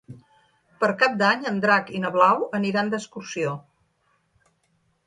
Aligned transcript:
Per 0.83 0.89
Cap 1.03 1.19
d'Any 1.19 1.45
en 1.51 1.59
Drac 1.67 1.91
i 1.99 2.01
na 2.07 2.11
Blau 2.17 2.49
aniran 2.61 2.91
d'excursió. 2.95 3.57